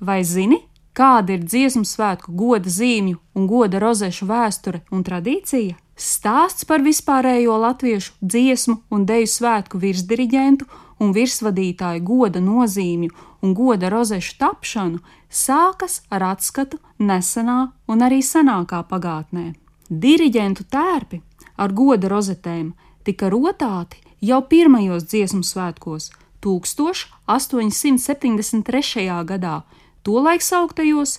Vai 0.00 0.24
zini, 0.24 0.60
kāda 0.92 1.32
ir 1.36 1.44
dziesmu 1.44 1.84
svētku 1.88 2.32
goda 2.36 2.68
zīmju 2.68 3.16
un 3.34 3.46
goda 3.48 3.78
rozešu 3.80 4.26
vēsture 4.28 4.80
un 4.92 5.02
tradīcija? 5.04 5.76
Stāsts 5.96 6.64
par 6.68 6.84
vispārējo 6.84 7.56
latviešu 7.56 8.12
dziesmu 8.20 8.76
un 8.92 9.06
deju 9.08 9.26
svētku 9.32 9.80
virsdiriģentu 9.80 10.68
un 11.00 11.12
virsvadītāju 11.16 12.04
goda 12.04 12.40
nozīmju 12.44 13.08
un 13.40 13.54
goda 13.56 13.88
rozešu 13.92 14.36
tapšanu 14.40 14.98
sākas 15.32 16.02
ar 16.10 16.22
atskatu 16.34 16.76
nesenā 16.98 17.72
un 17.88 18.02
arī 18.04 18.20
senākā 18.20 18.82
pagātnē. 18.90 19.54
Diriģentu 19.88 20.64
tērpi 20.68 21.22
ar 21.56 21.72
goda 21.72 22.08
rozetēm 22.12 22.74
tika 23.08 23.30
rotāti 23.32 23.96
jau 24.20 24.42
pirmajos 24.44 25.08
dziesmu 25.08 25.42
svētkos, 25.44 26.10
1873. 26.44 29.24
gadā, 29.24 29.62
tolaik 30.06 30.44
sauktajos 30.44 31.16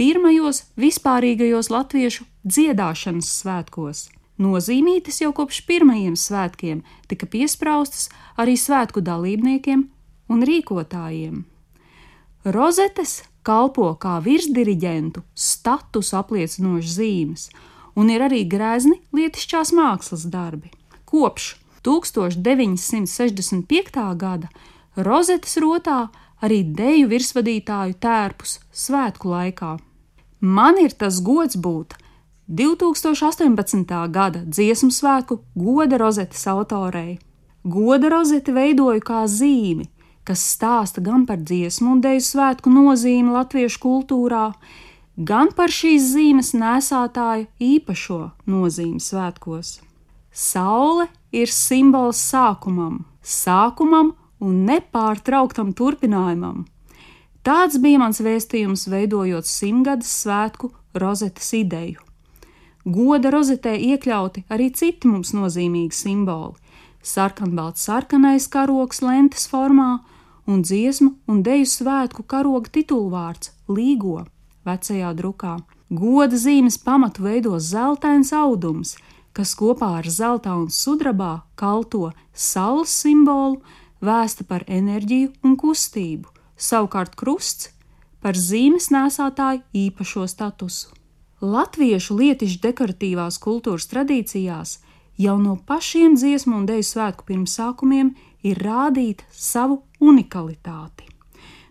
pirmajos 0.00 0.62
vispārīgajos 0.80 1.68
latviešu 1.68 2.24
dziedāšanas 2.48 3.28
svētkos. 3.42 4.08
Nozīmītas 4.40 5.20
jau 5.20 5.28
kopš 5.36 5.68
pirmajiem 5.68 6.16
svētkiem 6.16 6.80
tika 7.10 7.26
piespraustas 7.28 8.08
arī 8.40 8.56
svētku 8.56 9.04
dalībniekiem 9.04 9.84
un 10.32 10.38
rīkotājiem. 10.48 11.44
Rozetes 12.48 13.28
kalpo 13.44 13.92
kā 14.00 14.16
virsdiriģentu 14.24 15.20
status 15.36 16.16
apliecinošas 16.16 16.96
zīmes, 16.96 17.52
un 17.92 18.08
ir 18.08 18.24
arī 18.24 18.48
grezni 18.48 19.04
lietišķās 19.12 19.76
mākslas 19.76 20.24
darbi. 20.32 20.72
Kopš 21.04 21.60
1965. 21.84 23.68
gada 24.16 24.48
rozetes 24.96 25.60
rotā 25.60 26.08
arī 26.44 26.62
deju 26.64 27.08
virsvadītāju 27.10 27.96
tērpus 28.00 28.58
svētku 28.72 29.30
laikā. 29.30 29.76
Man 30.40 30.80
ir 30.80 30.94
tas 30.96 31.20
gods 31.20 31.58
būt 31.60 31.96
2018. 32.50 33.84
gada 34.10 34.42
dziesmu 34.44 34.90
svētku 34.90 35.40
goda 35.54 35.98
rozetes 36.00 36.46
autorei. 36.50 37.18
Goda 37.62 38.08
rozeti 38.08 38.54
veidoju 38.56 39.02
kā 39.04 39.26
zīmi, 39.28 39.84
kas 40.24 40.42
stāsta 40.56 41.04
gan 41.04 41.26
par 41.28 41.38
dziesmu 41.44 41.92
un 41.94 42.00
deju 42.00 42.24
svētku 42.24 42.72
nozīmi 42.72 43.34
latviešu 43.36 43.82
kultūrā, 43.84 44.46
gan 45.16 45.52
par 45.56 45.70
šīs 45.70 46.08
zīmes 46.14 46.54
nesātāja 46.56 47.46
īpašo 47.60 48.30
nozīmi 48.48 48.98
svētkos. 49.04 49.78
Saule 50.32 51.10
ir 51.30 51.52
simbols 51.52 52.18
sākumam, 52.32 53.04
sākumam 53.20 54.14
un 54.40 54.64
nepārtrauktam 54.68 55.72
turpinājumam. 55.76 56.64
Tāds 57.44 57.78
bija 57.80 58.00
mans 58.02 58.20
vēstījums, 58.20 58.88
veidojot 58.92 59.48
simtgades 59.48 60.10
svētku 60.24 60.72
rozetes 60.94 61.52
ideju. 61.56 62.02
Goda 62.84 63.30
rozetē 63.32 63.74
iekļauti 63.76 64.46
arī 64.52 64.70
citi 64.72 65.08
mums 65.08 65.34
nozīmīgi 65.36 65.96
simboli- 65.96 66.56
sarkanbalts 67.14 67.84
sarkanais 67.88 68.48
karoks 68.48 69.00
lentes 69.02 69.46
formā 69.48 70.00
un 70.46 70.62
dziesmu 70.62 71.14
un 71.28 71.42
deju 71.42 71.66
svētku 71.68 72.24
karoga 72.26 72.68
titulvārds- 72.68 73.52
līgo 73.76 74.26
vecajā 74.66 75.14
drukā. 75.14 75.60
Goda 75.90 76.36
zīmes 76.36 76.78
pamatu 76.78 77.22
veido 77.22 77.58
zeltains 77.58 78.32
audums, 78.32 78.96
kas 79.32 79.54
kopā 79.54 79.98
ar 79.98 80.04
zelta 80.04 80.54
un 80.54 80.68
sudrabā 80.68 81.42
kalto 81.56 82.12
saules 82.32 82.88
simbolu, 82.88 83.60
vēsta 84.04 84.46
par 84.48 84.64
enerģiju 84.68 85.32
un 85.44 85.56
kustību, 85.60 86.28
savukārt 86.56 87.16
krusts 87.16 87.70
par 88.20 88.36
zīmes 88.36 88.90
nēsātāju 88.92 89.62
īpašo 89.86 90.26
statusu. 90.28 90.90
Latviešu 91.40 92.18
lietišķu 92.18 92.60
dekoratīvās 92.66 93.38
kultūras 93.40 93.88
tradīcijās 93.88 94.78
jau 95.20 95.36
no 95.40 95.56
pašiem 95.68 96.16
dziesmu 96.20 96.58
un 96.58 96.66
dēļu 96.68 96.84
svētku 96.84 97.24
pirmsākumiem 97.28 98.12
ir 98.44 98.60
rādīta 98.60 99.24
savu 99.32 99.82
unikalitāti. 100.00 101.08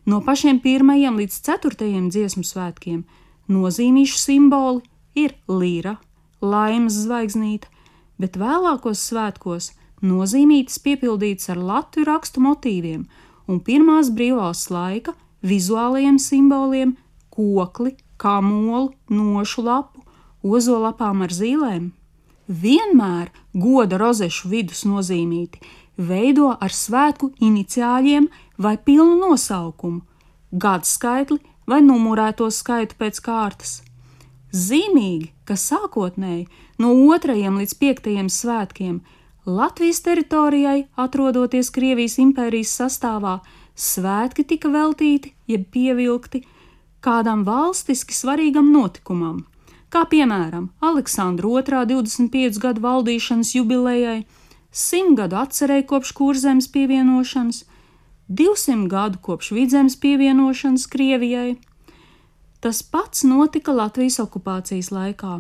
No 0.09 0.23
pašiem 0.25 0.57
pirmajiem 0.63 1.19
līdz 1.21 1.41
ceturtajiem 1.45 2.09
dziesmu 2.09 2.45
svētkiem 2.45 3.03
nozīmīšu 3.49 4.17
simboli 4.17 4.81
ir 5.17 5.35
līra, 5.49 5.97
laimes 6.41 6.97
zvaigznīte, 7.05 7.69
bet 8.17 8.37
vēlākos 8.41 9.03
svētkos 9.09 9.71
nozīmītas 10.01 10.79
piepildītas 10.83 11.49
ar 11.53 11.57
latviešu 11.57 12.07
rakstu 12.07 12.43
motīviem 12.43 13.05
un 13.49 13.59
pirmās 13.65 14.11
brīvās 14.13 14.69
laika 14.71 15.15
vizuālajiem 15.43 16.19
simboliem- 16.19 16.95
kokli, 17.35 17.95
kamolu, 18.17 18.93
nošu 19.09 19.63
lapu, 19.63 20.03
ozolapām 20.43 21.23
ar 21.23 21.29
zīlēm. 21.29 21.91
Vienmēr 22.49 23.29
goda 23.53 23.97
rozešu 23.97 24.49
vidus 24.49 24.83
nozīmīti 24.83 25.61
veido 25.97 26.57
ar 26.59 26.69
svētku 26.69 27.33
iniciāļiem 27.41 28.27
vai 28.57 28.77
pilnu 28.77 29.19
nosaukumu, 29.19 30.01
gadskaitli 30.51 31.39
vai 31.67 31.81
numurēto 31.81 32.49
skaitu 32.51 32.95
pēc 32.99 33.21
kārtas. 33.21 33.81
Zīmīgi, 34.51 35.29
ka 35.45 35.53
sākotnēji 35.53 36.47
no 36.79 36.95
2. 36.95 37.35
līdz 37.59 37.75
5. 37.77 38.29
svētkiem 38.33 39.01
Latvijas 39.49 40.01
teritorijai, 40.05 40.87
atrodoties 40.95 41.71
Krievijas 41.73 42.19
impērijas 42.21 42.69
sastāvā, 42.77 43.39
svētki 43.73 44.45
tika 44.45 44.69
veltīti 44.69 45.33
jeb 45.49 45.63
pievilkti 45.73 46.43
kādam 47.01 47.41
valstiski 47.47 48.13
svarīgam 48.13 48.69
notikumam, 48.73 49.41
kā 49.89 50.03
piemēram 50.11 50.69
Aleksandra 50.85 51.49
II 51.49 51.89
25 51.95 52.61
gadu 52.61 52.85
valdīšanas 52.85 53.55
jubilejai, 53.55 54.21
100 54.69 55.17
gadu 55.17 55.41
atcerēja 55.41 55.87
kopš 55.89 56.13
kurzemes 56.19 56.69
pievienošanas, 56.69 57.63
200 58.29 58.85
gadu 58.91 59.17
kopš 59.25 59.53
vidzemes 59.57 59.97
pievienošanas 59.97 60.85
Krievijai. 60.93 61.55
Tas 62.59 62.83
pats 62.83 63.23
notika 63.25 63.73
Latvijas 63.73 64.19
okupācijas 64.21 64.91
laikā. 64.93 65.39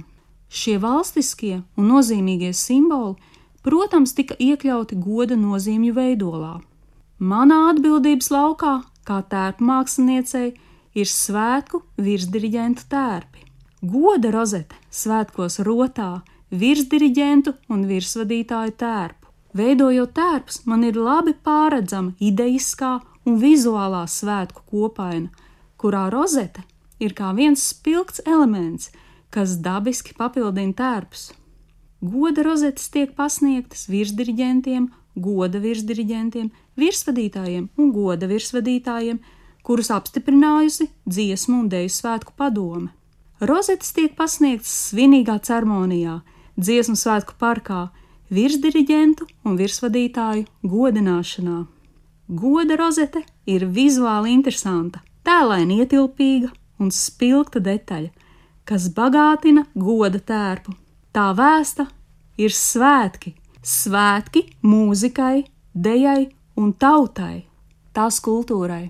Šie 0.49 0.79
valstiskie 0.81 1.59
un 1.77 1.91
nozīmīgie 1.91 2.55
simboli, 2.57 3.19
protams, 3.65 4.15
tika 4.17 4.37
iekļauti 4.39 4.97
goda 5.03 5.37
nozīmju 5.39 5.93
veidolā. 5.97 6.55
Manā 7.19 7.59
atbildības 7.73 8.31
laukā, 8.31 8.73
kā 9.03 9.19
tērpa 9.31 9.65
māksliniecei, 9.65 10.53
ir 10.95 11.09
svētku 11.09 11.83
virsdiriģentu 11.99 12.87
tērpi. 12.89 13.45
Goda 13.81 14.31
rozete 14.35 14.75
svētkos 14.91 15.59
rotā 15.67 16.21
virsdiriģentu 16.51 17.53
un 17.71 17.85
virsvadītāju 17.89 18.75
tērpu. 18.79 19.27
Veidojot 19.55 20.11
tērpus, 20.13 20.63
man 20.69 20.83
ir 20.85 20.97
labi 20.99 21.33
pārredzama 21.33 22.13
idejiskā 22.21 22.99
un 23.25 23.39
vizuālā 23.41 24.03
svētku 24.07 24.65
kopaina, 24.69 25.29
kurā 25.79 26.07
rozete 26.13 26.63
ir 26.99 27.15
kā 27.17 27.31
viens 27.35 27.63
spilgts 27.71 28.21
elements, 28.27 28.91
kas 29.33 29.57
dabiski 29.63 30.15
papildina 30.17 30.75
tērpus. 30.75 31.29
Goda 31.99 32.45
rozetes 32.47 32.87
tiek 32.93 33.11
pasniegtas 33.11 33.89
virsdiriģentiem, 33.91 34.85
goda 35.19 35.59
virsdiriģentiem, 35.59 36.47
virsvadītājiem 36.79 37.65
un 37.75 37.91
goda 37.91 38.29
virsvadītājiem, 38.29 39.19
kurus 39.67 39.91
apstiprinājusi 39.91 40.87
dziesmu 41.03 41.57
un 41.65 41.67
dēļu 41.73 41.91
svētku 41.91 42.37
padome. 42.39 42.93
Rozetes 43.43 43.91
tiek 43.95 44.15
pasniegtas 44.15 44.71
svinīgā 44.89 45.41
ceremonijā, 45.43 46.21
dziesmu 46.55 46.95
svētku 46.95 47.35
parkā, 47.39 47.89
virsdiriģentu 48.31 49.27
un 49.43 49.59
virsvadītāju 49.59 50.47
godināšanā. 50.63 51.59
Goda 52.29 52.79
rozete 52.79 53.25
ir 53.43 53.67
vizuāli 53.67 54.31
interesanta, 54.37 55.03
tēlēni 55.27 55.81
ietilpīga 55.83 56.53
un 56.79 56.95
spilgta 56.95 57.59
detaļa, 57.59 58.11
kas 58.63 58.87
bagātina 58.95 59.67
goda 59.75 60.21
tērpu. 60.23 60.79
Tā 61.11 61.31
vēsta 61.33 61.87
ir 62.39 62.55
svētki, 62.55 63.35
svētki 63.61 64.45
mūzikai, 64.63 65.43
dejai 65.75 66.29
un 66.59 66.71
tautai, 66.73 67.43
tās 67.93 68.19
kultūrai. 68.23 68.87